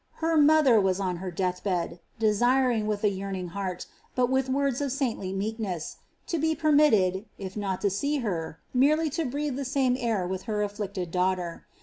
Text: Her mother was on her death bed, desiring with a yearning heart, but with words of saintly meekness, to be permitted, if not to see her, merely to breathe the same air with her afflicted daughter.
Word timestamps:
Her 0.13 0.35
mother 0.35 0.81
was 0.81 0.99
on 0.99 1.17
her 1.17 1.29
death 1.29 1.63
bed, 1.63 1.99
desiring 2.17 2.87
with 2.87 3.03
a 3.03 3.09
yearning 3.09 3.49
heart, 3.49 3.85
but 4.15 4.31
with 4.31 4.49
words 4.49 4.81
of 4.81 4.91
saintly 4.91 5.31
meekness, 5.31 5.97
to 6.25 6.39
be 6.39 6.55
permitted, 6.55 7.25
if 7.37 7.55
not 7.55 7.81
to 7.81 7.91
see 7.91 8.17
her, 8.25 8.59
merely 8.73 9.11
to 9.11 9.25
breathe 9.25 9.57
the 9.57 9.63
same 9.63 9.95
air 9.99 10.25
with 10.25 10.45
her 10.49 10.63
afflicted 10.63 11.11
daughter. 11.11 11.67